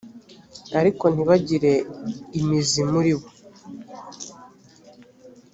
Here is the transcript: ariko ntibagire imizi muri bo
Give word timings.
ariko 0.79 1.03
ntibagire 1.13 1.73
imizi 2.39 2.81
muri 2.91 3.11
bo 3.19 3.27